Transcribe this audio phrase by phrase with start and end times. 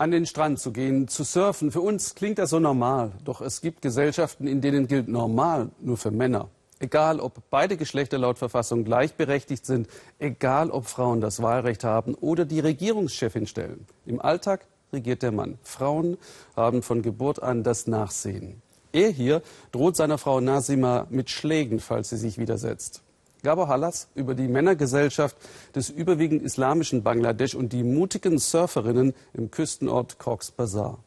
[0.00, 3.12] An den Strand zu gehen, zu surfen, für uns klingt das so normal.
[3.22, 6.48] Doch es gibt Gesellschaften, in denen gilt normal nur für Männer.
[6.78, 9.88] Egal, ob beide Geschlechter laut Verfassung gleichberechtigt sind,
[10.18, 13.84] egal, ob Frauen das Wahlrecht haben oder die Regierungschefin stellen.
[14.06, 15.58] Im Alltag regiert der Mann.
[15.64, 16.16] Frauen
[16.56, 18.62] haben von Geburt an das Nachsehen.
[18.92, 23.02] Er hier droht seiner Frau Nasima mit Schlägen, falls sie sich widersetzt.
[23.42, 25.36] Gabor Hallas über die Männergesellschaft
[25.74, 30.98] des überwiegend islamischen Bangladesch und die mutigen Surferinnen im Küstenort Cox's Bazar.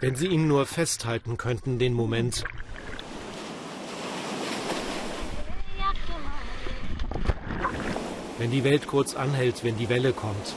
[0.00, 2.44] Wenn Sie ihn nur festhalten könnten, den Moment.
[8.38, 10.54] Wenn die Welt kurz anhält, wenn die Welle kommt.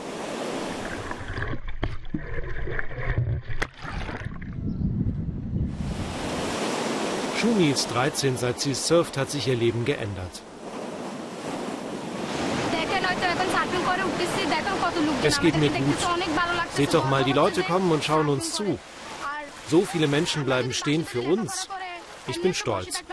[7.44, 10.40] Shumi ist 13, seit sie surft, hat sich ihr Leben geändert.
[15.22, 15.98] Es geht mir gut.
[16.74, 18.78] Seht doch mal, die Leute kommen und schauen uns zu.
[19.68, 21.68] So viele Menschen bleiben stehen für uns.
[22.28, 23.04] Ich bin stolz.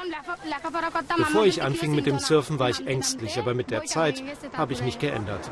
[1.18, 4.24] Bevor ich anfing mit dem Surfen, war ich ängstlich, aber mit der Zeit
[4.56, 5.52] habe ich mich geändert.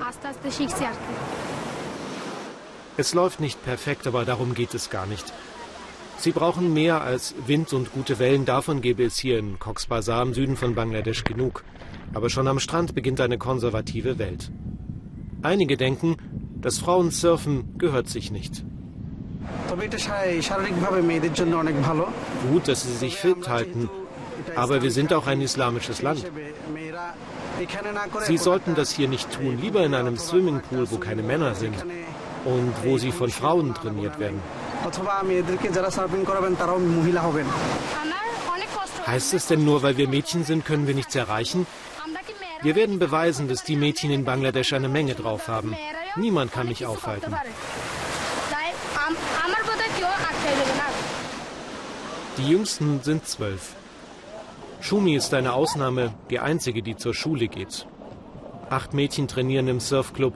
[2.96, 5.34] Es läuft nicht perfekt, aber darum geht es gar nicht.
[6.20, 8.44] Sie brauchen mehr als Wind und gute Wellen.
[8.44, 11.64] Davon gäbe es hier in Cox's Bazar im Süden von Bangladesch genug.
[12.14, 14.52] Aber schon am Strand beginnt eine konservative Welt.
[15.44, 16.18] Einige denken,
[16.60, 18.66] das Frauensurfen gehört sich nicht.
[22.52, 23.90] Gut, dass sie sich fit halten.
[24.58, 26.30] Aber wir sind auch ein islamisches Land.
[28.28, 29.58] Sie sollten das hier nicht tun.
[29.62, 31.76] Lieber in einem Swimmingpool, wo keine Männer sind
[32.44, 34.42] und wo sie von Frauen trainiert werden.
[39.08, 41.66] Heißt es denn nur, weil wir Mädchen sind, können wir nichts erreichen?
[42.62, 45.76] Wir werden beweisen, dass die Mädchen in Bangladesch eine Menge drauf haben.
[46.16, 47.34] Niemand kann mich aufhalten.
[52.38, 53.76] Die Jüngsten sind zwölf.
[54.82, 57.86] Shumi ist eine Ausnahme, die einzige, die zur Schule geht.
[58.70, 60.34] Acht Mädchen trainieren im Surfclub.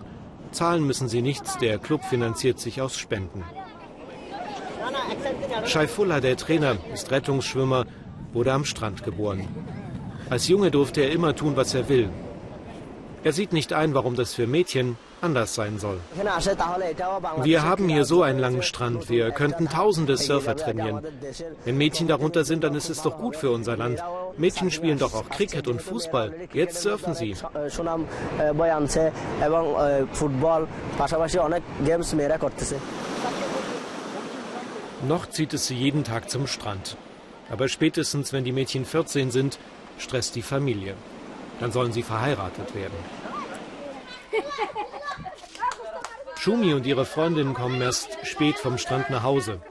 [0.52, 3.44] Zahlen müssen sie nichts, der Club finanziert sich aus Spenden.
[5.66, 7.86] Shaifullah, der Trainer, ist Rettungsschwimmer,
[8.34, 9.48] wurde am Strand geboren.
[10.30, 12.10] Als Junge durfte er immer tun, was er will.
[13.24, 16.00] Er sieht nicht ein, warum das für Mädchen anders sein soll.
[17.44, 19.10] Wir haben hier so einen langen Strand.
[19.10, 21.02] Wir könnten tausende Surfer trainieren.
[21.64, 24.04] Wenn Mädchen darunter sind, dann ist es doch gut für unser Land.
[24.38, 26.34] Mädchen spielen doch auch Cricket und Fußball.
[26.52, 27.36] Jetzt surfen sie.
[35.08, 36.98] Noch zieht es sie jeden Tag zum Strand.
[37.50, 39.60] Aber spätestens, wenn die Mädchen 14 sind,
[39.98, 40.96] stresst die Familie.
[41.60, 42.98] Dann sollen sie verheiratet werden.
[46.38, 49.62] Shumi und ihre Freundin kommen erst spät vom Strand nach Hause.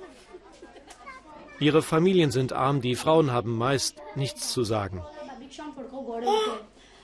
[1.58, 5.02] Ihre Familien sind arm, die Frauen haben meist nichts zu sagen.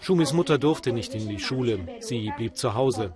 [0.00, 3.14] Shumis Mutter durfte nicht in die Schule, sie blieb zu Hause.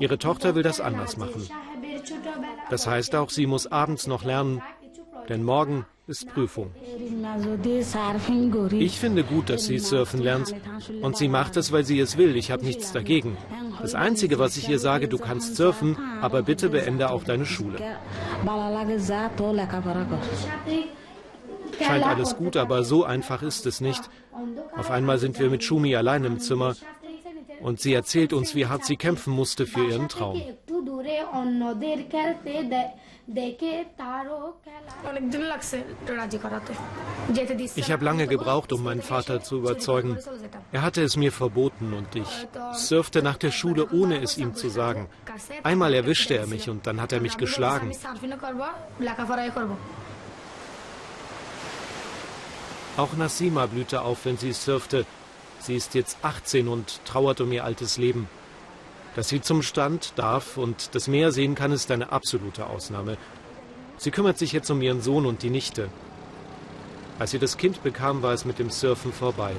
[0.00, 1.48] Ihre Tochter will das anders machen.
[2.70, 4.62] Das heißt auch, sie muss abends noch lernen,
[5.28, 6.70] denn morgen ist Prüfung.
[8.72, 10.54] Ich finde gut, dass sie surfen lernt
[11.00, 12.36] und sie macht es, weil sie es will.
[12.36, 13.36] Ich habe nichts dagegen.
[13.80, 17.78] Das Einzige, was ich ihr sage, du kannst surfen, aber bitte beende auch deine Schule.
[21.80, 24.02] Scheint alles gut, aber so einfach ist es nicht.
[24.76, 26.76] Auf einmal sind wir mit Shumi allein im Zimmer
[27.60, 30.40] und sie erzählt uns, wie hart sie kämpfen musste für ihren Traum.
[37.76, 40.18] Ich habe lange gebraucht, um meinen Vater zu überzeugen.
[40.72, 44.68] Er hatte es mir verboten und ich surfte nach der Schule, ohne es ihm zu
[44.68, 45.08] sagen.
[45.62, 47.92] Einmal erwischte er mich und dann hat er mich geschlagen.
[52.96, 55.06] Auch Nassima blühte auf, wenn sie surfte.
[55.58, 58.28] Sie ist jetzt 18 und trauert um ihr altes Leben.
[59.14, 63.16] Dass sie zum Stand darf und das Meer sehen kann, ist eine absolute Ausnahme.
[63.96, 65.88] Sie kümmert sich jetzt um ihren Sohn und die Nichte.
[67.18, 69.52] Als sie das Kind bekam, war es mit dem Surfen vorbei.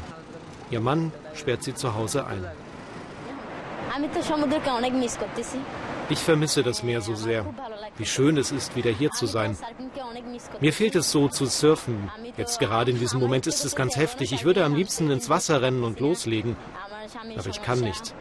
[0.71, 2.45] Ihr Mann sperrt sie zu Hause ein.
[6.09, 7.45] Ich vermisse das Meer so sehr.
[7.97, 9.57] Wie schön es ist, wieder hier zu sein.
[10.59, 12.11] Mir fehlt es so zu surfen.
[12.35, 14.33] Jetzt gerade in diesem Moment ist es ganz heftig.
[14.33, 16.57] Ich würde am liebsten ins Wasser rennen und loslegen.
[17.37, 18.13] Aber ich kann nicht.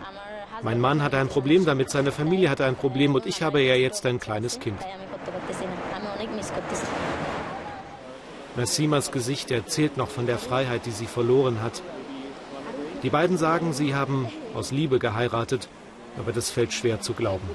[0.64, 3.74] Mein Mann hat ein Problem damit, seine Familie hat ein Problem und ich habe ja
[3.74, 4.80] jetzt ein kleines Kind.
[8.56, 11.82] Nassimas Gesicht erzählt noch von der Freiheit, die sie verloren hat.
[13.02, 15.68] Die beiden sagen, sie haben aus Liebe geheiratet,
[16.18, 17.46] aber das fällt schwer zu glauben.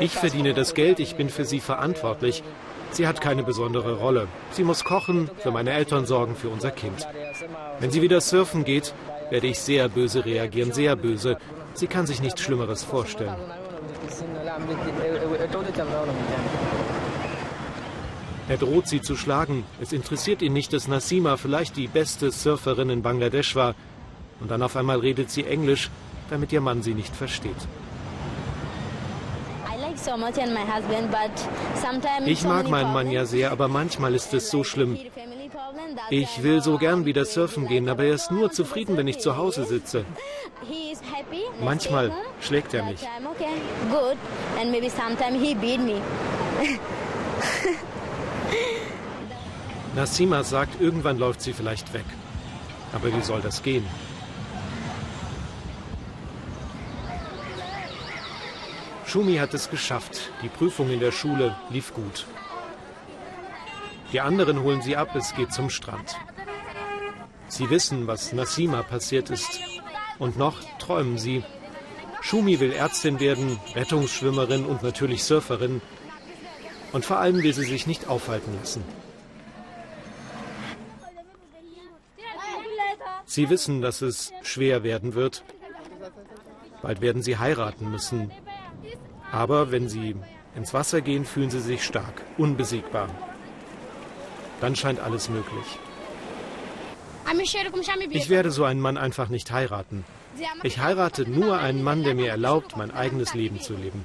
[0.00, 2.42] Ich verdiene das Geld, ich bin für sie verantwortlich.
[2.90, 4.28] Sie hat keine besondere Rolle.
[4.52, 7.06] Sie muss kochen, für meine Eltern sorgen, für unser Kind.
[7.80, 8.94] Wenn sie wieder surfen geht,
[9.30, 11.36] werde ich sehr böse reagieren, sehr böse.
[11.74, 13.36] Sie kann sich nichts Schlimmeres vorstellen.
[18.48, 19.64] Er droht sie zu schlagen.
[19.80, 23.74] Es interessiert ihn nicht, dass Nassima vielleicht die beste Surferin in Bangladesch war.
[24.40, 25.90] Und dann auf einmal redet sie Englisch,
[26.30, 27.56] damit ihr Mann sie nicht versteht.
[32.26, 34.98] Ich mag meinen Mann ja sehr, aber manchmal ist es so schlimm.
[36.10, 39.36] Ich will so gern wieder surfen gehen, aber er ist nur zufrieden, wenn ich zu
[39.36, 40.04] Hause sitze.
[41.60, 43.00] Manchmal schlägt er mich.
[49.94, 52.04] Nassima sagt, irgendwann läuft sie vielleicht weg.
[52.92, 53.86] Aber wie soll das gehen?
[59.16, 60.30] Schumi hat es geschafft.
[60.42, 62.26] Die Prüfung in der Schule lief gut.
[64.12, 66.18] Die anderen holen sie ab, es geht zum Strand.
[67.48, 69.58] Sie wissen, was Nassima passiert ist.
[70.18, 71.42] Und noch träumen sie.
[72.20, 75.80] Schumi will Ärztin werden, Rettungsschwimmerin und natürlich Surferin.
[76.92, 78.84] Und vor allem will sie sich nicht aufhalten lassen.
[83.24, 85.42] Sie wissen, dass es schwer werden wird.
[86.82, 88.30] Bald werden sie heiraten müssen.
[89.32, 90.16] Aber wenn sie
[90.54, 93.08] ins Wasser gehen, fühlen sie sich stark, unbesiegbar.
[94.60, 95.78] Dann scheint alles möglich.
[98.10, 100.04] Ich werde so einen Mann einfach nicht heiraten.
[100.62, 104.04] Ich heirate nur einen Mann, der mir erlaubt, mein eigenes Leben zu leben.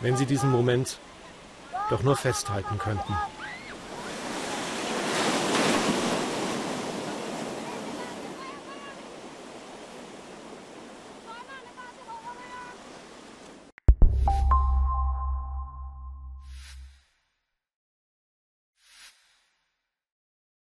[0.00, 0.98] Wenn Sie diesen Moment
[1.90, 3.14] doch nur festhalten könnten.